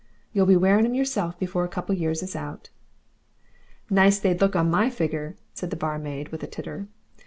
You'll 0.33 0.47
be 0.47 0.55
wearing 0.57 0.83
'em 0.87 0.95
yourself 0.95 1.37
before 1.37 1.63
a 1.63 1.67
couple 1.69 1.93
of 1.93 2.01
years 2.01 2.23
is 2.23 2.35
out." 2.35 2.71
"Nice 3.87 4.17
they'd 4.17 4.41
look 4.41 4.55
on 4.55 4.67
my 4.71 4.89
figger," 4.89 5.35
said 5.53 5.69
the 5.69 5.75
barmaid, 5.75 6.29
with 6.29 6.41
a 6.41 6.47
titter. 6.47 6.87